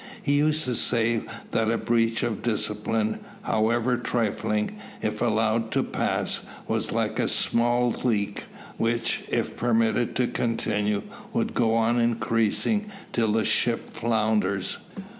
He 0.23 0.31
used 0.33 0.65
to 0.65 0.73
say 0.73 1.21
that 1.51 1.69
a 1.69 1.77
breach 1.77 2.23
of 2.23 2.41
discipline, 2.41 3.19
however 3.43 3.97
trifling, 3.97 4.77
if 4.99 5.21
allowed 5.21 5.69
to 5.73 5.83
pass, 5.83 6.39
was 6.67 6.91
like 6.91 7.19
a 7.19 7.29
small 7.29 7.91
leak, 8.03 8.45
which, 8.77 9.23
if 9.29 9.55
permitted 9.55 10.15
to 10.15 10.25
continue, 10.25 11.03
will 11.33 11.43
go 11.45 11.75
on 11.75 11.99
increasing 12.01 12.87
till 13.13 13.33
the 13.33 13.45
ship 13.45 13.91
founders. 13.91 14.79